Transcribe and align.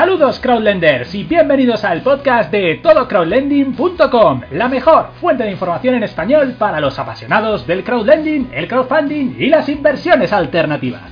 Saludos 0.00 0.40
crowdlenders 0.40 1.14
y 1.14 1.24
bienvenidos 1.24 1.84
al 1.84 2.00
podcast 2.00 2.50
de 2.50 2.76
todocrowdlending.com, 2.76 4.40
la 4.52 4.66
mejor 4.66 5.10
fuente 5.20 5.44
de 5.44 5.50
información 5.50 5.94
en 5.94 6.04
español 6.04 6.54
para 6.58 6.80
los 6.80 6.98
apasionados 6.98 7.66
del 7.66 7.84
crowdlending, 7.84 8.48
el 8.54 8.66
crowdfunding 8.66 9.36
y 9.38 9.48
las 9.48 9.68
inversiones 9.68 10.32
alternativas. 10.32 11.02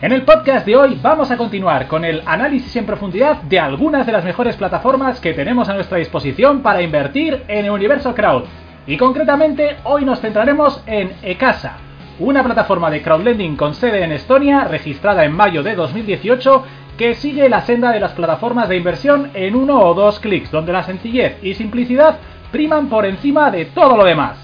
En 0.00 0.12
el 0.12 0.22
podcast 0.22 0.64
de 0.64 0.76
hoy 0.76 1.00
vamos 1.02 1.32
a 1.32 1.36
continuar 1.36 1.88
con 1.88 2.04
el 2.04 2.22
análisis 2.24 2.76
en 2.76 2.86
profundidad 2.86 3.42
de 3.42 3.58
algunas 3.58 4.06
de 4.06 4.12
las 4.12 4.24
mejores 4.24 4.54
plataformas 4.54 5.18
que 5.18 5.34
tenemos 5.34 5.68
a 5.68 5.74
nuestra 5.74 5.98
disposición 5.98 6.62
para 6.62 6.82
invertir 6.82 7.42
en 7.48 7.64
el 7.64 7.72
universo 7.72 8.14
crowd. 8.14 8.44
Y 8.86 8.96
concretamente 8.96 9.78
hoy 9.82 10.04
nos 10.04 10.20
centraremos 10.20 10.84
en 10.86 11.14
Ecasa, 11.24 11.78
una 12.20 12.44
plataforma 12.44 12.90
de 12.90 13.02
crowdlending 13.02 13.56
con 13.56 13.74
sede 13.74 14.04
en 14.04 14.12
Estonia, 14.12 14.64
registrada 14.64 15.24
en 15.24 15.32
mayo 15.32 15.64
de 15.64 15.74
2018 15.74 16.64
que 16.96 17.14
sigue 17.14 17.48
la 17.48 17.62
senda 17.62 17.90
de 17.90 18.00
las 18.00 18.12
plataformas 18.12 18.68
de 18.68 18.76
inversión 18.76 19.30
en 19.34 19.56
uno 19.56 19.80
o 19.80 19.94
dos 19.94 20.20
clics, 20.20 20.50
donde 20.50 20.72
la 20.72 20.82
sencillez 20.82 21.36
y 21.42 21.54
simplicidad 21.54 22.18
priman 22.50 22.88
por 22.88 23.06
encima 23.06 23.50
de 23.50 23.64
todo 23.66 23.96
lo 23.96 24.04
demás. 24.04 24.38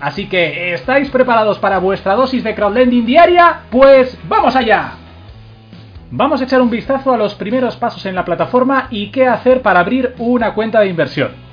Así 0.00 0.28
que, 0.28 0.72
¿estáis 0.74 1.10
preparados 1.10 1.58
para 1.58 1.78
vuestra 1.78 2.14
dosis 2.14 2.44
de 2.44 2.54
crowdlending 2.54 3.04
diaria? 3.04 3.62
Pues 3.70 4.16
vamos 4.28 4.54
allá. 4.54 4.92
Vamos 6.10 6.40
a 6.40 6.44
echar 6.44 6.62
un 6.62 6.70
vistazo 6.70 7.12
a 7.12 7.18
los 7.18 7.34
primeros 7.34 7.76
pasos 7.76 8.06
en 8.06 8.14
la 8.14 8.24
plataforma 8.24 8.86
y 8.90 9.10
qué 9.10 9.26
hacer 9.26 9.60
para 9.60 9.80
abrir 9.80 10.14
una 10.18 10.54
cuenta 10.54 10.80
de 10.80 10.88
inversión. 10.88 11.47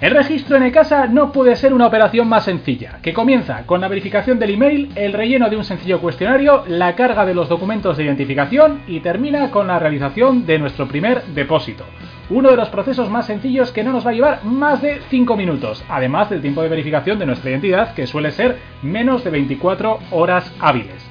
El 0.00 0.12
registro 0.12 0.56
en 0.56 0.70
casa 0.70 1.06
no 1.08 1.30
puede 1.30 1.54
ser 1.56 1.74
una 1.74 1.86
operación 1.86 2.26
más 2.26 2.44
sencilla, 2.44 3.00
que 3.02 3.12
comienza 3.12 3.66
con 3.66 3.82
la 3.82 3.88
verificación 3.88 4.38
del 4.38 4.54
email, 4.54 4.90
el 4.94 5.12
relleno 5.12 5.50
de 5.50 5.56
un 5.56 5.64
sencillo 5.64 6.00
cuestionario, 6.00 6.64
la 6.66 6.96
carga 6.96 7.26
de 7.26 7.34
los 7.34 7.50
documentos 7.50 7.98
de 7.98 8.04
identificación 8.04 8.80
y 8.86 9.00
termina 9.00 9.50
con 9.50 9.66
la 9.66 9.78
realización 9.78 10.46
de 10.46 10.58
nuestro 10.58 10.88
primer 10.88 11.22
depósito. 11.34 11.84
Uno 12.30 12.50
de 12.50 12.56
los 12.56 12.70
procesos 12.70 13.10
más 13.10 13.26
sencillos 13.26 13.72
que 13.72 13.84
no 13.84 13.92
nos 13.92 14.06
va 14.06 14.12
a 14.12 14.14
llevar 14.14 14.42
más 14.42 14.80
de 14.80 15.02
5 15.10 15.36
minutos, 15.36 15.84
además 15.86 16.30
del 16.30 16.40
tiempo 16.40 16.62
de 16.62 16.70
verificación 16.70 17.18
de 17.18 17.26
nuestra 17.26 17.50
identidad 17.50 17.92
que 17.92 18.06
suele 18.06 18.30
ser 18.30 18.56
menos 18.80 19.22
de 19.22 19.30
24 19.30 19.98
horas 20.12 20.50
hábiles. 20.60 21.09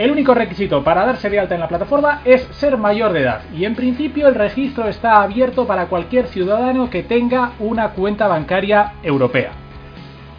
El 0.00 0.10
único 0.10 0.32
requisito 0.32 0.82
para 0.82 1.04
darse 1.04 1.28
de 1.28 1.38
alta 1.38 1.54
en 1.54 1.60
la 1.60 1.68
plataforma 1.68 2.22
es 2.24 2.40
ser 2.52 2.78
mayor 2.78 3.12
de 3.12 3.20
edad 3.20 3.42
y 3.54 3.66
en 3.66 3.74
principio 3.74 4.28
el 4.28 4.34
registro 4.34 4.88
está 4.88 5.20
abierto 5.20 5.66
para 5.66 5.88
cualquier 5.88 6.28
ciudadano 6.28 6.88
que 6.88 7.02
tenga 7.02 7.52
una 7.58 7.90
cuenta 7.90 8.26
bancaria 8.26 8.94
europea. 9.02 9.50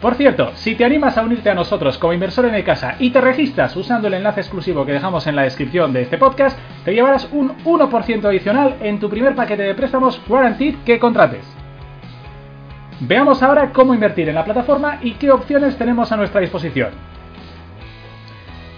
Por 0.00 0.16
cierto, 0.16 0.50
si 0.54 0.74
te 0.74 0.84
animas 0.84 1.16
a 1.16 1.22
unirte 1.22 1.48
a 1.48 1.54
nosotros 1.54 1.96
como 1.96 2.12
inversor 2.12 2.46
en 2.46 2.56
el 2.56 2.64
casa 2.64 2.96
y 2.98 3.10
te 3.10 3.20
registras 3.20 3.76
usando 3.76 4.08
el 4.08 4.14
enlace 4.14 4.40
exclusivo 4.40 4.84
que 4.84 4.94
dejamos 4.94 5.28
en 5.28 5.36
la 5.36 5.42
descripción 5.42 5.92
de 5.92 6.02
este 6.02 6.18
podcast, 6.18 6.58
te 6.84 6.92
llevarás 6.92 7.28
un 7.30 7.56
1% 7.62 8.24
adicional 8.24 8.78
en 8.80 8.98
tu 8.98 9.08
primer 9.08 9.36
paquete 9.36 9.62
de 9.62 9.76
préstamos 9.76 10.20
Guaranteed 10.26 10.74
que 10.84 10.98
contrates. 10.98 11.46
Veamos 12.98 13.40
ahora 13.44 13.70
cómo 13.72 13.94
invertir 13.94 14.28
en 14.28 14.34
la 14.34 14.44
plataforma 14.44 14.98
y 15.02 15.12
qué 15.12 15.30
opciones 15.30 15.78
tenemos 15.78 16.10
a 16.10 16.16
nuestra 16.16 16.40
disposición. 16.40 17.11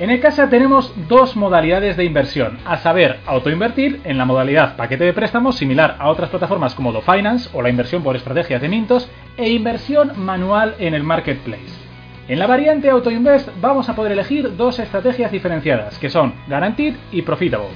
En 0.00 0.10
el 0.10 0.18
casa 0.18 0.48
tenemos 0.50 0.92
dos 1.08 1.36
modalidades 1.36 1.96
de 1.96 2.04
inversión, 2.04 2.58
a 2.64 2.78
saber, 2.78 3.20
autoinvertir 3.26 4.00
en 4.02 4.18
la 4.18 4.24
modalidad 4.24 4.74
paquete 4.74 5.04
de 5.04 5.12
préstamos 5.12 5.54
similar 5.54 5.94
a 6.00 6.10
otras 6.10 6.30
plataformas 6.30 6.74
como 6.74 7.00
Finance 7.00 7.48
o 7.52 7.62
la 7.62 7.70
inversión 7.70 8.02
por 8.02 8.16
estrategias 8.16 8.60
de 8.60 8.68
Mintos 8.68 9.08
e 9.36 9.50
inversión 9.50 10.10
manual 10.16 10.74
en 10.80 10.94
el 10.94 11.04
marketplace. 11.04 11.78
En 12.26 12.40
la 12.40 12.48
variante 12.48 12.90
Autoinvest 12.90 13.50
vamos 13.60 13.88
a 13.88 13.94
poder 13.94 14.10
elegir 14.10 14.56
dos 14.56 14.80
estrategias 14.80 15.30
diferenciadas, 15.30 15.96
que 16.00 16.10
son 16.10 16.34
Guaranteed 16.48 16.96
y 17.12 17.22
Profitable, 17.22 17.68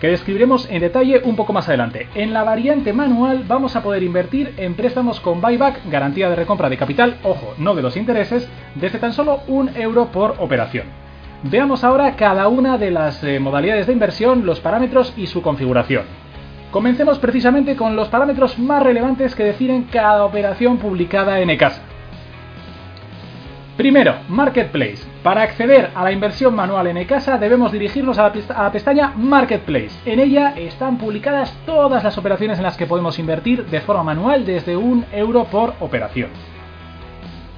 que 0.00 0.08
describiremos 0.08 0.68
en 0.68 0.80
detalle 0.80 1.20
un 1.22 1.36
poco 1.36 1.52
más 1.52 1.68
adelante. 1.68 2.08
En 2.16 2.32
la 2.32 2.42
variante 2.42 2.92
manual 2.92 3.44
vamos 3.46 3.76
a 3.76 3.82
poder 3.84 4.02
invertir 4.02 4.54
en 4.56 4.74
préstamos 4.74 5.20
con 5.20 5.40
buyback, 5.40 5.88
garantía 5.88 6.30
de 6.30 6.34
recompra 6.34 6.68
de 6.68 6.78
capital, 6.78 7.18
ojo, 7.22 7.54
no 7.58 7.76
de 7.76 7.82
los 7.82 7.96
intereses, 7.96 8.50
desde 8.74 8.98
tan 8.98 9.12
solo 9.12 9.42
un 9.46 9.70
euro 9.76 10.06
por 10.06 10.34
operación. 10.40 11.09
Veamos 11.42 11.84
ahora 11.84 12.16
cada 12.16 12.48
una 12.48 12.76
de 12.76 12.90
las 12.90 13.24
eh, 13.24 13.40
modalidades 13.40 13.86
de 13.86 13.94
inversión, 13.94 14.44
los 14.44 14.60
parámetros 14.60 15.14
y 15.16 15.26
su 15.26 15.40
configuración. 15.40 16.04
Comencemos 16.70 17.18
precisamente 17.18 17.76
con 17.76 17.96
los 17.96 18.08
parámetros 18.08 18.58
más 18.58 18.82
relevantes 18.82 19.34
que 19.34 19.44
definen 19.44 19.84
cada 19.84 20.24
operación 20.24 20.76
publicada 20.76 21.40
en 21.40 21.48
ECASA. 21.48 21.80
Primero, 23.78 24.16
Marketplace. 24.28 24.98
Para 25.22 25.40
acceder 25.40 25.90
a 25.94 26.04
la 26.04 26.12
inversión 26.12 26.54
manual 26.54 26.88
en 26.88 26.98
ECASA 26.98 27.38
debemos 27.38 27.72
dirigirnos 27.72 28.18
a 28.18 28.30
la, 28.30 28.70
pestaña 28.70 29.14
Marketplace. 29.16 29.98
En 30.04 30.20
ella 30.20 30.52
están 30.58 30.98
publicadas 30.98 31.56
todas 31.64 32.04
las 32.04 32.18
operaciones 32.18 32.58
en 32.58 32.64
las 32.64 32.76
que 32.76 32.86
podemos 32.86 33.18
invertir 33.18 33.64
de 33.64 33.80
forma 33.80 34.04
manual 34.04 34.44
desde 34.44 34.76
un 34.76 35.06
euro 35.10 35.44
por 35.44 35.72
operación. 35.80 36.28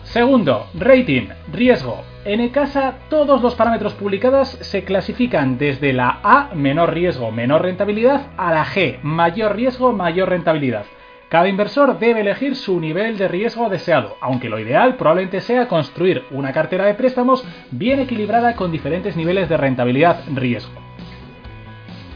Segundo, 0.05 0.69
rating, 0.75 1.31
riesgo. 1.53 2.12
En 2.25 2.41
ECASA 2.41 2.95
todos 3.11 3.43
los 3.43 3.57
parámetros 3.57 3.95
publicados 3.95 4.49
se 4.49 4.85
clasifican 4.85 5.59
desde 5.59 5.93
la 5.93 6.21
A, 6.23 6.51
menor 6.55 6.95
riesgo, 6.95 7.33
menor 7.33 7.63
rentabilidad, 7.63 8.29
a 8.37 8.53
la 8.53 8.65
G, 8.65 9.01
mayor 9.03 9.57
riesgo, 9.57 9.93
mayor 9.93 10.29
rentabilidad. 10.29 10.85
Cada 11.29 11.49
inversor 11.49 11.99
debe 11.99 12.21
elegir 12.21 12.55
su 12.55 12.79
nivel 12.79 13.19
de 13.19 13.27
riesgo 13.27 13.69
deseado, 13.69 14.19
aunque 14.21 14.49
lo 14.49 14.61
ideal 14.61 14.97
probablemente 14.97 15.41
sea 15.41 15.67
construir 15.67 16.23
una 16.31 16.53
cartera 16.53 16.85
de 16.85 16.95
préstamos 16.95 17.45
bien 17.73 17.99
equilibrada 17.99 18.55
con 18.55 18.71
diferentes 18.71 19.17
niveles 19.17 19.49
de 19.49 19.57
rentabilidad-riesgo. 19.57 20.82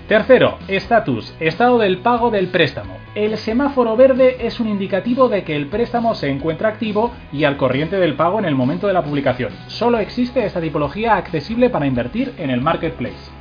Tercero, 0.08 0.58
estatus, 0.68 1.34
estado 1.40 1.78
del 1.78 1.98
pago 1.98 2.30
del 2.30 2.46
préstamo. 2.46 2.96
El 3.16 3.36
semáforo 3.36 3.96
verde 3.96 4.46
es 4.46 4.60
un 4.60 4.68
indicativo 4.68 5.28
de 5.28 5.42
que 5.42 5.56
el 5.56 5.66
préstamo 5.66 6.14
se 6.14 6.28
encuentra 6.28 6.68
activo 6.68 7.12
y 7.32 7.42
al 7.42 7.56
corriente 7.56 7.96
del 7.96 8.14
pago 8.14 8.38
en 8.38 8.44
el 8.44 8.54
momento 8.54 8.86
de 8.86 8.92
la 8.92 9.02
publicación. 9.02 9.52
Solo 9.66 9.98
existe 9.98 10.46
esta 10.46 10.60
tipología 10.60 11.16
accesible 11.16 11.70
para 11.70 11.86
invertir 11.86 12.34
en 12.38 12.50
el 12.50 12.60
marketplace. 12.60 13.32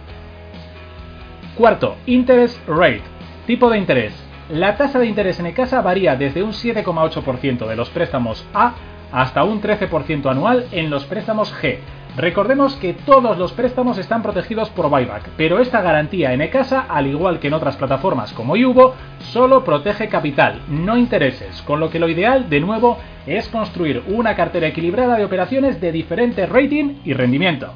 Cuarto, 1.56 1.98
interest 2.08 2.58
rate, 2.68 3.04
tipo 3.46 3.70
de 3.70 3.78
interés. 3.78 4.16
La 4.50 4.76
tasa 4.76 4.98
de 4.98 5.06
interés 5.06 5.40
en 5.40 5.52
casa 5.52 5.82
varía 5.82 6.16
desde 6.16 6.42
un 6.42 6.52
7,8% 6.52 7.68
de 7.68 7.76
los 7.76 7.92
préstamos 7.92 8.44
A 8.56 8.74
hasta 9.12 9.44
un 9.44 9.62
13% 9.62 10.32
anual 10.32 10.66
en 10.72 10.90
los 10.90 11.06
préstamos 11.06 11.54
G, 11.54 11.78
Recordemos 12.18 12.78
que 12.78 12.94
todos 12.94 13.38
los 13.38 13.52
préstamos 13.52 13.98
están 13.98 14.24
protegidos 14.24 14.70
por 14.70 14.90
buyback, 14.90 15.32
pero 15.36 15.60
esta 15.60 15.82
garantía 15.82 16.32
en 16.32 16.42
ECASA, 16.42 16.86
al 16.88 17.08
igual 17.08 17.40
que 17.40 17.48
en 17.48 17.54
otras 17.54 17.76
plataformas 17.76 18.32
como 18.32 18.56
Yubo, 18.56 18.96
solo 19.20 19.66
protege 19.66 20.08
capital, 20.08 20.62
no 20.70 20.96
intereses, 20.96 21.62
con 21.64 21.82
lo 21.82 21.90
que 21.90 22.00
lo 22.00 22.08
ideal, 22.08 22.50
de 22.50 22.62
nuevo, 22.62 22.98
es 23.26 23.50
construir 23.50 24.02
una 24.08 24.34
cartera 24.34 24.68
equilibrada 24.68 25.18
de 25.18 25.26
operaciones 25.26 25.82
de 25.82 25.92
diferente 25.92 26.46
rating 26.46 27.00
y 27.04 27.12
rendimiento. 27.12 27.74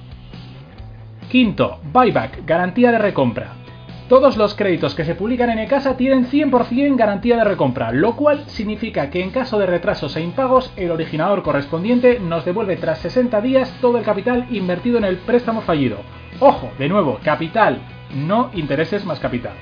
Quinto, 1.30 1.80
buyback, 1.92 2.46
garantía 2.46 2.94
de 2.94 2.98
recompra. 2.98 3.56
Todos 4.10 4.38
los 4.38 4.56
créditos 4.56 4.96
que 4.96 5.06
se 5.06 5.14
publican 5.14 5.52
en 5.52 5.60
ECASA 5.60 5.96
tienen 5.96 6.26
100% 6.26 6.96
garantía 6.96 7.38
de 7.38 7.44
recompra, 7.44 7.92
lo 7.92 8.16
cual 8.16 8.44
significa 8.48 9.12
que 9.12 9.22
en 9.22 9.30
caso 9.30 9.60
de 9.60 9.68
retrasos 9.68 10.16
e 10.16 10.22
impagos, 10.22 10.74
el 10.78 10.90
originador 10.90 11.44
correspondiente 11.44 12.20
nos 12.20 12.44
devuelve 12.44 12.76
tras 12.76 12.98
60 12.98 13.40
días 13.42 13.72
todo 13.82 14.00
el 14.00 14.04
capital 14.04 14.48
invertido 14.50 14.98
en 14.98 15.04
el 15.04 15.18
préstamo 15.18 15.62
fallido. 15.62 16.00
Ojo, 16.40 16.72
de 16.80 16.90
nuevo, 16.90 17.20
capital, 17.24 17.82
no 18.16 18.50
intereses 18.56 19.06
más 19.06 19.20
capital. 19.20 19.54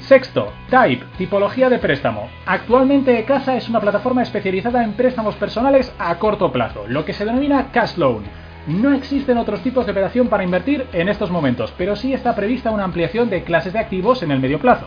Sexto, 0.00 0.50
Type, 0.70 1.04
tipología 1.18 1.68
de 1.68 1.78
préstamo. 1.78 2.30
Actualmente 2.46 3.18
ECASA 3.18 3.58
es 3.58 3.68
una 3.68 3.82
plataforma 3.82 4.22
especializada 4.22 4.82
en 4.82 4.94
préstamos 4.94 5.34
personales 5.34 5.94
a 5.98 6.18
corto 6.18 6.50
plazo, 6.50 6.86
lo 6.88 7.04
que 7.04 7.12
se 7.12 7.26
denomina 7.26 7.72
cash 7.72 7.98
loan 7.98 8.24
no 8.66 8.92
existen 8.94 9.38
otros 9.38 9.60
tipos 9.62 9.86
de 9.86 9.92
operación 9.92 10.28
para 10.28 10.44
invertir 10.44 10.86
en 10.92 11.08
estos 11.08 11.30
momentos, 11.30 11.72
pero 11.76 11.96
sí 11.96 12.12
está 12.12 12.34
prevista 12.34 12.70
una 12.70 12.84
ampliación 12.84 13.28
de 13.28 13.42
clases 13.42 13.72
de 13.72 13.80
activos 13.80 14.22
en 14.22 14.30
el 14.30 14.40
medio 14.40 14.60
plazo. 14.60 14.86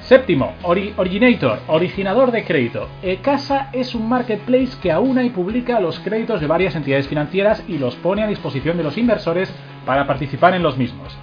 Séptimo, 0.00 0.52
Originator, 0.62 1.60
originador 1.66 2.30
de 2.30 2.44
crédito. 2.44 2.88
eCasa 3.02 3.70
es 3.72 3.94
un 3.94 4.06
marketplace 4.06 4.76
que 4.82 4.92
aúna 4.92 5.22
y 5.22 5.30
publica 5.30 5.80
los 5.80 5.98
créditos 6.00 6.42
de 6.42 6.46
varias 6.46 6.76
entidades 6.76 7.08
financieras 7.08 7.64
y 7.66 7.78
los 7.78 7.94
pone 7.96 8.22
a 8.22 8.26
disposición 8.26 8.76
de 8.76 8.84
los 8.84 8.98
inversores 8.98 9.50
para 9.86 10.06
participar 10.06 10.54
en 10.54 10.62
los 10.62 10.76
mismos. 10.76 11.16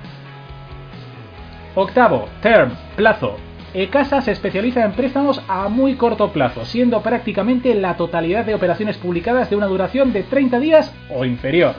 Octavo, 1.75 2.27
Term, 2.41 2.71
plazo. 2.95 3.37
eCasa 3.73 4.21
se 4.21 4.31
especializa 4.31 4.83
en 4.83 4.93
préstamos 4.93 5.41
a 5.47 5.67
muy 5.69 5.95
corto 5.95 6.31
plazo, 6.31 6.65
siendo 6.65 7.01
prácticamente 7.01 7.73
la 7.75 7.95
totalidad 7.95 8.45
de 8.45 8.55
operaciones 8.55 8.97
publicadas 8.97 9.49
de 9.49 9.55
una 9.55 9.67
duración 9.67 10.13
de 10.13 10.23
30 10.23 10.59
días 10.59 10.93
o 11.09 11.25
inferior. 11.25 11.75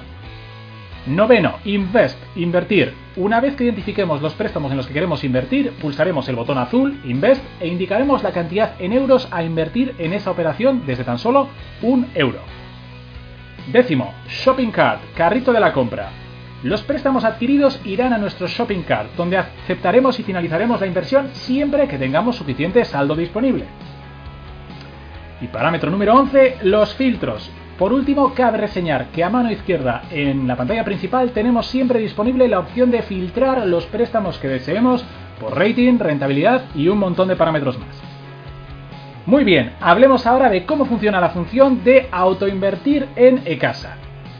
Noveno, 1.06 1.56
Invest, 1.64 2.16
invertir. 2.36 2.94
Una 3.16 3.40
vez 3.40 3.56
que 3.56 3.64
identifiquemos 3.64 4.22
los 4.22 4.34
préstamos 4.34 4.70
en 4.70 4.76
los 4.76 4.86
que 4.86 4.94
queremos 4.94 5.24
invertir, 5.24 5.72
pulsaremos 5.80 6.28
el 6.28 6.36
botón 6.36 6.58
azul, 6.58 7.00
Invest, 7.04 7.42
e 7.60 7.66
indicaremos 7.66 8.22
la 8.22 8.30
cantidad 8.30 8.80
en 8.80 8.92
euros 8.92 9.26
a 9.32 9.42
invertir 9.42 9.94
en 9.98 10.12
esa 10.12 10.30
operación 10.30 10.84
desde 10.86 11.04
tan 11.04 11.18
solo 11.18 11.48
un 11.82 12.06
euro. 12.14 12.40
Décimo, 13.72 14.14
Shopping 14.28 14.70
Cart, 14.70 15.00
carrito 15.16 15.52
de 15.52 15.60
la 15.60 15.72
compra. 15.72 16.21
Los 16.62 16.82
préstamos 16.82 17.24
adquiridos 17.24 17.80
irán 17.84 18.12
a 18.12 18.18
nuestro 18.18 18.46
Shopping 18.46 18.82
Cart, 18.82 19.10
donde 19.16 19.36
aceptaremos 19.36 20.20
y 20.20 20.22
finalizaremos 20.22 20.80
la 20.80 20.86
inversión 20.86 21.28
siempre 21.32 21.88
que 21.88 21.98
tengamos 21.98 22.36
suficiente 22.36 22.84
saldo 22.84 23.16
disponible. 23.16 23.64
Y 25.40 25.48
parámetro 25.48 25.90
número 25.90 26.14
11, 26.14 26.58
los 26.62 26.94
filtros. 26.94 27.50
Por 27.76 27.92
último, 27.92 28.32
cabe 28.32 28.58
reseñar 28.58 29.06
que 29.08 29.24
a 29.24 29.30
mano 29.30 29.50
izquierda 29.50 30.02
en 30.12 30.46
la 30.46 30.54
pantalla 30.54 30.84
principal 30.84 31.32
tenemos 31.32 31.66
siempre 31.66 31.98
disponible 31.98 32.46
la 32.46 32.60
opción 32.60 32.92
de 32.92 33.02
filtrar 33.02 33.66
los 33.66 33.86
préstamos 33.86 34.38
que 34.38 34.46
deseemos 34.46 35.04
por 35.40 35.58
rating, 35.58 35.98
rentabilidad 35.98 36.66
y 36.76 36.86
un 36.86 36.98
montón 36.98 37.26
de 37.26 37.34
parámetros 37.34 37.76
más. 37.76 38.00
Muy 39.26 39.42
bien, 39.42 39.72
hablemos 39.80 40.28
ahora 40.28 40.48
de 40.48 40.64
cómo 40.64 40.84
funciona 40.84 41.20
la 41.20 41.30
función 41.30 41.82
de 41.82 42.08
autoinvertir 42.12 43.08
en 43.16 43.42
eCasa. 43.46 43.96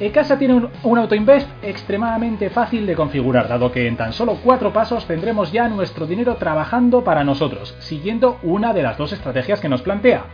eCasa 0.07 0.39
tiene 0.39 0.55
un, 0.55 0.69
un 0.83 0.99
autoinvest 0.99 1.49
extremadamente 1.63 2.51
fácil 2.51 2.87
de 2.87 2.95
configurar, 2.95 3.49
dado 3.49 3.73
que 3.73 3.87
en 3.87 3.97
tan 3.97 4.13
solo 4.13 4.39
cuatro 4.43 4.73
pasos 4.73 5.07
tendremos 5.07 5.53
ya 5.53 5.69
nuestro 5.69 6.07
dinero 6.07 6.37
trabajando 6.37 7.05
para 7.05 7.25
nosotros, 7.25 7.75
siguiendo 7.81 8.39
una 8.43 8.73
de 8.73 8.83
las 8.83 8.99
dos 8.99 9.13
estrategias 9.13 9.61
que 9.61 9.69
nos 9.69 9.83
plantea, 9.83 10.25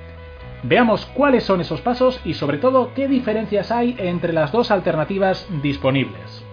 Veamos 0.62 1.06
cuáles 1.06 1.44
son 1.44 1.60
esos 1.60 1.80
pasos 1.80 2.20
y 2.24 2.34
sobre 2.34 2.58
todo 2.58 2.92
qué 2.94 3.06
diferencias 3.06 3.70
hay 3.70 3.94
entre 3.98 4.32
las 4.32 4.50
dos 4.50 4.70
alternativas 4.70 5.46
disponibles. 5.62 6.44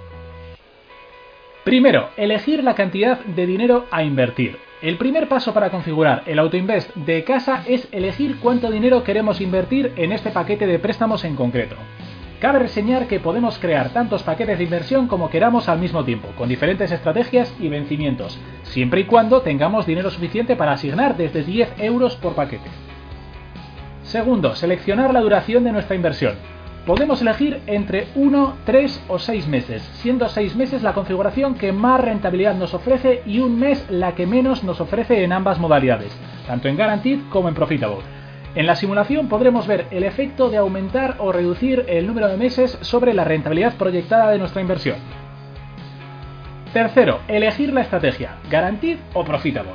Primero, 1.63 2.09
elegir 2.15 2.63
la 2.63 2.75
cantidad 2.75 3.19
de 3.19 3.47
dinero 3.47 3.85
a 3.89 4.03
invertir. 4.03 4.59
El 4.83 4.97
primer 4.97 5.27
paso 5.27 5.53
para 5.53 5.71
configurar 5.71 6.21
el 6.27 6.37
AutoInvest 6.37 6.93
de 6.95 7.23
casa 7.23 7.63
es 7.67 7.87
elegir 7.91 8.37
cuánto 8.39 8.69
dinero 8.69 9.03
queremos 9.03 9.41
invertir 9.41 9.91
en 9.95 10.11
este 10.11 10.29
paquete 10.29 10.67
de 10.67 10.77
préstamos 10.77 11.23
en 11.23 11.35
concreto. 11.35 11.75
Cabe 12.39 12.59
reseñar 12.59 13.07
que 13.07 13.21
podemos 13.21 13.57
crear 13.59 13.91
tantos 13.91 14.21
paquetes 14.23 14.57
de 14.57 14.65
inversión 14.65 15.07
como 15.07 15.29
queramos 15.29 15.69
al 15.69 15.79
mismo 15.79 16.03
tiempo, 16.03 16.27
con 16.37 16.49
diferentes 16.49 16.91
estrategias 16.91 17.55
y 17.59 17.69
vencimientos, 17.69 18.37
siempre 18.63 19.01
y 19.01 19.05
cuando 19.05 19.41
tengamos 19.41 19.85
dinero 19.85 20.11
suficiente 20.11 20.57
para 20.57 20.73
asignar 20.73 21.15
desde 21.15 21.43
10 21.43 21.75
euros 21.79 22.17
por 22.17 22.35
paquete. 22.35 22.69
Segundo, 24.03 24.53
seleccionar 24.53 25.13
la 25.13 25.21
duración 25.21 25.63
de 25.63 25.71
nuestra 25.71 25.95
inversión. 25.95 26.35
Podemos 26.85 27.21
elegir 27.21 27.61
entre 27.67 28.07
1, 28.15 28.57
3 28.65 29.05
o 29.07 29.17
6 29.17 29.47
meses, 29.47 29.81
siendo 29.93 30.27
6 30.27 30.55
meses 30.55 30.83
la 30.83 30.93
configuración 30.93 31.55
que 31.55 31.71
más 31.71 32.01
rentabilidad 32.01 32.53
nos 32.53 32.73
ofrece 32.73 33.23
y 33.25 33.39
un 33.39 33.57
mes 33.57 33.83
la 33.89 34.13
que 34.13 34.27
menos 34.27 34.63
nos 34.63 34.81
ofrece 34.81 35.23
en 35.23 35.31
ambas 35.31 35.57
modalidades, 35.57 36.15
tanto 36.45 36.67
en 36.67 36.75
Guaranteed 36.75 37.21
como 37.31 37.49
en 37.49 37.55
Profitable. 37.55 38.03
En 38.55 38.67
la 38.67 38.75
simulación 38.75 39.27
podremos 39.27 39.67
ver 39.67 39.87
el 39.91 40.05
efecto 40.05 40.49
de 40.49 40.55
aumentar 40.55 41.15
o 41.19 41.33
reducir 41.33 41.83
el 41.89 42.07
número 42.07 42.29
de 42.29 42.37
meses 42.37 42.77
sobre 42.81 43.13
la 43.13 43.25
rentabilidad 43.25 43.75
proyectada 43.75 44.31
de 44.31 44.39
nuestra 44.39 44.61
inversión. 44.61 44.95
Tercero, 46.71 47.19
elegir 47.27 47.73
la 47.73 47.81
estrategia, 47.81 48.37
Guaranteed 48.49 48.97
o 49.13 49.25
Profitable. 49.25 49.73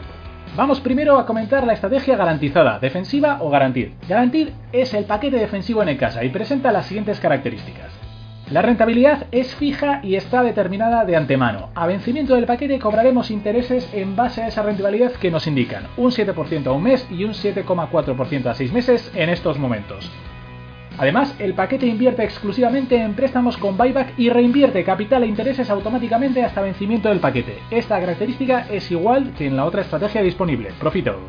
Vamos 0.56 0.80
primero 0.80 1.18
a 1.18 1.26
comentar 1.26 1.66
la 1.66 1.74
estrategia 1.74 2.16
garantizada, 2.16 2.78
defensiva 2.78 3.38
o 3.40 3.48
Guaranteed. 3.48 3.92
Guaranteed 4.08 4.48
es 4.72 4.94
el 4.94 5.04
paquete 5.04 5.36
defensivo 5.36 5.82
en 5.82 5.96
casa 5.98 6.24
y 6.24 6.30
presenta 6.30 6.72
las 6.72 6.86
siguientes 6.86 7.20
características. 7.20 7.99
La 8.50 8.62
rentabilidad 8.62 9.26
es 9.30 9.54
fija 9.54 10.00
y 10.02 10.16
está 10.16 10.42
determinada 10.42 11.04
de 11.04 11.14
antemano. 11.14 11.70
A 11.76 11.86
vencimiento 11.86 12.34
del 12.34 12.46
paquete 12.46 12.80
cobraremos 12.80 13.30
intereses 13.30 13.88
en 13.94 14.16
base 14.16 14.42
a 14.42 14.48
esa 14.48 14.64
rentabilidad 14.64 15.12
que 15.12 15.30
nos 15.30 15.46
indican, 15.46 15.84
un 15.96 16.10
7% 16.10 16.66
a 16.66 16.72
un 16.72 16.82
mes 16.82 17.06
y 17.12 17.22
un 17.22 17.30
7,4% 17.30 18.46
a 18.46 18.54
6 18.54 18.72
meses 18.72 19.12
en 19.14 19.28
estos 19.28 19.56
momentos. 19.56 20.10
Además, 20.98 21.36
el 21.38 21.54
paquete 21.54 21.86
invierte 21.86 22.24
exclusivamente 22.24 23.00
en 23.00 23.14
préstamos 23.14 23.56
con 23.56 23.78
buyback 23.78 24.18
y 24.18 24.30
reinvierte 24.30 24.82
capital 24.82 25.22
e 25.22 25.28
intereses 25.28 25.70
automáticamente 25.70 26.42
hasta 26.42 26.60
vencimiento 26.60 27.08
del 27.08 27.20
paquete. 27.20 27.56
Esta 27.70 28.00
característica 28.00 28.66
es 28.68 28.90
igual 28.90 29.32
que 29.38 29.46
en 29.46 29.56
la 29.56 29.64
otra 29.64 29.82
estrategia 29.82 30.22
disponible, 30.22 30.72
Profitable. 30.80 31.22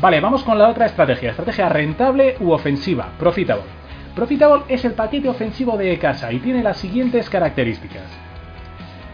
Vale, 0.00 0.20
vamos 0.20 0.42
con 0.42 0.58
la 0.58 0.68
otra 0.68 0.86
estrategia, 0.86 1.30
estrategia 1.30 1.68
rentable 1.68 2.34
u 2.40 2.50
ofensiva, 2.50 3.12
Profitable. 3.16 3.83
Profitable 4.14 4.62
es 4.68 4.84
el 4.84 4.92
paquete 4.92 5.28
ofensivo 5.28 5.76
de 5.76 5.98
casa 5.98 6.32
y 6.32 6.38
tiene 6.38 6.62
las 6.62 6.76
siguientes 6.76 7.28
características. 7.28 8.04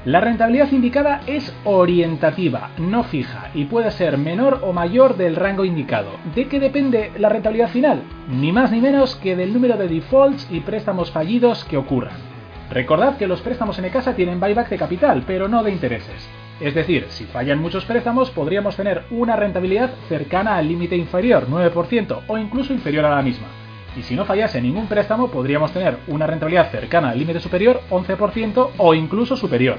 La 0.04 0.20
rentabilidad 0.20 0.70
indicada 0.72 1.22
es 1.26 1.54
orientativa, 1.64 2.70
no 2.76 3.02
fija, 3.04 3.50
y 3.54 3.64
puede 3.64 3.90
ser 3.92 4.18
menor 4.18 4.60
o 4.62 4.74
mayor 4.74 5.16
del 5.16 5.36
rango 5.36 5.64
indicado. 5.64 6.10
¿De 6.34 6.48
qué 6.48 6.60
depende 6.60 7.12
la 7.18 7.30
rentabilidad 7.30 7.70
final? 7.70 8.02
Ni 8.28 8.52
más 8.52 8.72
ni 8.72 8.80
menos 8.80 9.16
que 9.16 9.36
del 9.36 9.54
número 9.54 9.78
de 9.78 9.88
defaults 9.88 10.46
y 10.50 10.60
préstamos 10.60 11.10
fallidos 11.10 11.64
que 11.64 11.78
ocurran. 11.78 12.16
Recordad 12.70 13.16
que 13.16 13.26
los 13.26 13.40
préstamos 13.40 13.78
en 13.78 13.88
casa 13.88 14.14
tienen 14.14 14.38
buyback 14.38 14.68
de 14.68 14.78
capital, 14.78 15.24
pero 15.26 15.48
no 15.48 15.62
de 15.62 15.72
intereses. 15.72 16.28
Es 16.60 16.74
decir, 16.74 17.06
si 17.08 17.24
fallan 17.24 17.58
muchos 17.58 17.86
préstamos, 17.86 18.30
podríamos 18.30 18.76
tener 18.76 19.04
una 19.10 19.34
rentabilidad 19.36 19.90
cercana 20.10 20.56
al 20.56 20.68
límite 20.68 20.96
inferior, 20.96 21.46
9%, 21.48 22.20
o 22.26 22.38
incluso 22.38 22.74
inferior 22.74 23.06
a 23.06 23.16
la 23.16 23.22
misma 23.22 23.46
y 23.96 24.02
si 24.02 24.14
no 24.14 24.24
fallase 24.24 24.60
ningún 24.60 24.86
préstamo 24.86 25.28
podríamos 25.28 25.72
tener 25.72 25.98
una 26.06 26.26
rentabilidad 26.26 26.70
cercana 26.70 27.10
al 27.10 27.18
límite 27.18 27.40
superior, 27.40 27.80
11% 27.90 28.70
o 28.76 28.94
incluso 28.94 29.36
superior. 29.36 29.78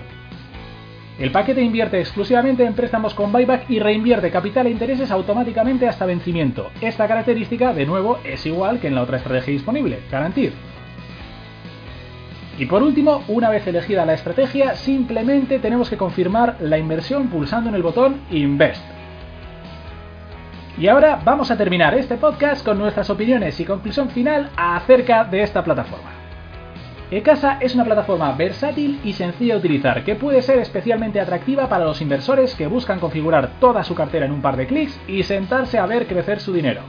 El 1.20 1.32
paquete 1.32 1.62
invierte 1.62 2.00
exclusivamente 2.00 2.66
en 2.66 2.74
préstamos 2.74 3.14
con 3.14 3.32
buyback 3.32 3.70
y 3.70 3.80
reinvierte 3.80 4.32
capital 4.32 4.66
e 4.68 4.72
intereses 4.72 5.12
automáticamente 5.12 5.88
hasta 5.88 6.06
vencimiento. 6.06 6.72
Esta 6.82 7.08
característica, 7.08 7.74
de 7.74 7.86
nuevo, 7.86 8.20
es 8.24 8.46
igual 8.46 8.80
que 8.80 8.88
en 8.88 8.96
la 8.96 9.04
otra 9.04 9.18
estrategia 9.18 9.54
disponible, 9.54 10.00
Guaranteed. 10.10 10.54
Y 12.58 12.66
por 12.66 12.82
último, 12.82 13.24
una 13.28 13.50
vez 13.50 13.66
elegida 13.68 14.06
la 14.06 14.14
estrategia, 14.14 14.76
simplemente 14.76 15.60
tenemos 15.60 15.90
que 15.90 15.98
confirmar 15.98 16.58
la 16.60 16.78
inversión 16.78 17.28
pulsando 17.28 17.70
en 17.70 17.76
el 17.76 17.84
botón 17.84 18.22
Invest. 18.32 18.84
Y 20.82 20.88
ahora 20.88 21.22
vamos 21.24 21.52
a 21.52 21.58
terminar 21.58 21.94
este 21.94 22.18
podcast 22.18 22.66
con 22.66 22.80
nuestras 22.80 23.12
opiniones 23.12 23.60
y 23.60 23.66
conclusión 23.66 24.10
final 24.10 24.50
acerca 24.58 25.24
de 25.26 25.44
esta 25.44 25.64
plataforma. 25.64 26.10
eCasa 27.12 27.60
es 27.62 27.76
una 27.76 27.86
plataforma 27.86 28.32
versátil 28.32 29.00
y 29.04 29.14
sencilla 29.14 29.54
de 29.54 29.60
utilizar 29.60 30.04
que 30.04 30.16
puede 30.16 30.42
ser 30.42 30.58
especialmente 30.58 31.20
atractiva 31.20 31.70
para 31.70 31.86
los 31.86 32.02
inversores 32.02 32.56
que 32.56 32.66
buscan 32.66 33.00
configurar 33.00 33.60
toda 33.60 33.84
su 33.84 33.94
cartera 33.94 34.26
en 34.26 34.32
un 34.32 34.42
par 34.42 34.58
de 34.58 34.66
clics 34.66 35.00
y 35.08 35.22
sentarse 35.22 35.78
a 35.78 35.86
ver 35.86 36.08
crecer 36.08 36.40
su 36.40 36.52
dinero. 36.52 36.82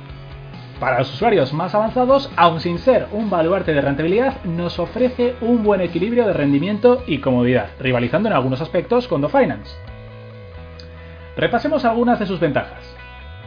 Para 0.81 1.01
los 1.01 1.13
usuarios 1.13 1.53
más 1.53 1.75
avanzados, 1.75 2.31
aun 2.35 2.61
sin 2.61 2.79
ser 2.79 3.09
un 3.13 3.29
baluarte 3.29 3.75
de 3.75 3.83
rentabilidad, 3.83 4.43
nos 4.45 4.79
ofrece 4.79 5.35
un 5.43 5.63
buen 5.63 5.83
equilibrio 5.83 6.27
de 6.27 6.33
rendimiento 6.33 7.05
y 7.07 7.19
comodidad, 7.19 7.69
rivalizando 7.79 8.31
en 8.31 8.37
algunos 8.37 8.63
aspectos 8.63 9.07
con 9.07 9.29
Finance. 9.29 9.77
Repasemos 11.37 11.85
algunas 11.85 12.19
de 12.19 12.25
sus 12.25 12.41
ventajas. 12.41 13.02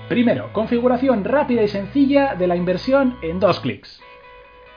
Primero, 0.07 0.53
configuración 0.53 1.23
rápida 1.23 1.63
y 1.63 1.67
sencilla 1.67 2.35
de 2.35 2.45
la 2.45 2.55
inversión 2.55 3.17
en 3.23 3.39
dos 3.39 3.59
clics. 3.59 3.99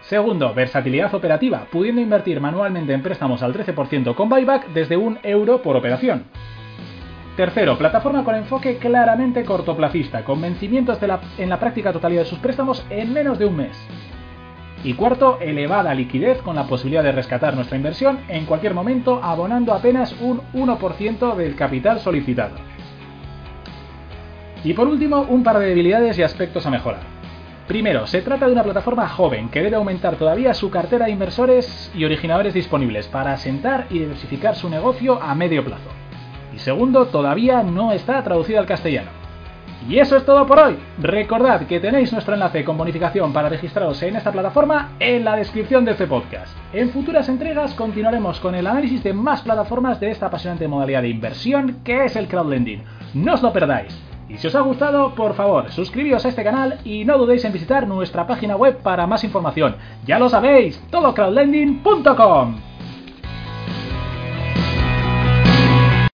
Segundo, 0.01 0.55
versatilidad 0.55 1.15
operativa, 1.15 1.67
pudiendo 1.71 2.01
invertir 2.01 2.41
manualmente 2.41 2.95
en 2.95 3.03
préstamos 3.03 3.43
al 3.43 3.53
13% 3.53 4.15
con 4.15 4.31
buyback 4.31 4.69
desde 4.69 4.97
un 4.97 5.19
euro 5.23 5.61
por 5.61 5.77
operación. 5.77 6.25
Tercero, 7.37 7.77
plataforma 7.77 8.25
con 8.25 8.37
enfoque 8.37 8.79
claramente 8.79 9.45
cortoplacista, 9.45 10.25
con 10.25 10.41
vencimientos 10.41 10.99
en 11.37 11.49
la 11.51 11.61
práctica 11.61 11.93
totalidad 11.93 12.23
de 12.23 12.29
sus 12.29 12.39
préstamos 12.39 12.85
en 12.89 13.13
menos 13.13 13.39
de 13.39 13.45
un 13.45 13.57
mes. 13.57 13.77
Y 14.83 14.95
cuarto, 14.95 15.39
elevada 15.41 15.93
liquidez 15.93 16.41
con 16.41 16.57
la 16.57 16.67
posibilidad 16.67 17.03
de 17.03 17.13
rescatar 17.13 17.55
nuestra 17.55 17.77
inversión 17.77 18.21
en 18.29 18.47
cualquier 18.47 18.73
momento 18.73 19.21
abonando 19.23 19.75
apenas 19.75 20.17
un 20.21 20.41
1% 20.55 21.35
del 21.37 21.55
capital 21.55 22.01
solicitado. 22.01 22.57
Y 24.65 24.73
por 24.75 24.89
último, 24.89 25.23
un 25.29 25.43
par 25.43 25.59
de 25.59 25.67
debilidades 25.67 26.19
y 26.19 26.23
aspectos 26.23 26.67
a 26.67 26.71
mejorar. 26.71 27.19
Primero, 27.69 28.07
se 28.07 28.23
trata 28.23 28.47
de 28.47 28.53
una 28.53 28.63
plataforma 28.63 29.07
joven 29.09 29.51
que 29.51 29.63
debe 29.63 29.77
aumentar 29.77 30.17
todavía 30.17 30.55
su 30.55 30.71
cartera 30.71 31.05
de 31.05 31.13
inversores 31.13 31.93
y 31.95 32.05
originadores 32.05 32.55
disponibles 32.55 33.09
para 33.09 33.35
asentar 33.35 33.87
y 33.91 33.99
diversificar 33.99 34.57
su 34.57 34.71
negocio 34.71 35.23
a 35.23 35.35
medio 35.35 35.63
plazo. 35.63 35.91
Y 36.55 36.59
segundo, 36.59 37.07
todavía 37.09 37.63
no 37.63 37.93
está 37.93 38.23
traducida 38.25 38.59
al 38.59 38.67
castellano. 38.67 39.11
Y 39.87 39.99
eso 39.99 40.17
es 40.17 40.25
todo 40.25 40.47
por 40.47 40.59
hoy. 40.59 40.77
Recordad 40.99 41.67
que 41.67 41.79
tenéis 41.79 42.11
nuestro 42.13 42.33
enlace 42.35 42.65
con 42.65 42.79
bonificación 42.79 43.35
para 43.35 43.51
registraros 43.51 44.03
en 44.03 44.17
esta 44.17 44.33
plataforma 44.33 44.93
en 44.99 45.25
la 45.25 45.37
descripción 45.37 45.85
de 45.85 45.93
este 45.93 46.07
podcast. 46.07 46.57
En 46.73 46.91
futuras 46.91 47.29
entregas 47.29 47.75
continuaremos 47.75 48.41
con 48.41 48.55
el 48.55 48.67
análisis 48.67 49.05
de 49.05 49.13
más 49.13 49.43
plataformas 49.43 50.01
de 50.01 50.11
esta 50.11 50.27
apasionante 50.27 50.67
modalidad 50.67 51.03
de 51.03 51.09
inversión 51.09 51.81
que 51.85 52.07
es 52.07 52.17
el 52.17 52.29
crowdlending. 52.29 52.83
No 53.15 53.35
os 53.35 53.43
lo 53.43 53.53
perdáis. 53.53 54.08
Y 54.29 54.37
si 54.37 54.47
os 54.47 54.55
ha 54.55 54.61
gustado, 54.61 55.15
por 55.15 55.35
favor, 55.35 55.71
suscribíos 55.71 56.25
a 56.25 56.29
este 56.29 56.45
canal 56.45 56.81
y 56.85 57.05
no 57.05 57.17
dudéis 57.17 57.45
en 57.45 57.53
visitar 57.53 57.87
nuestra 57.87 58.27
página 58.27 58.57
web 58.57 58.79
para 58.83 59.07
más 59.07 59.25
información. 59.25 59.77
Ya 60.07 60.19
lo 60.19 60.29
sabéis, 60.29 60.81
todocrowdlending.com. 60.91 62.68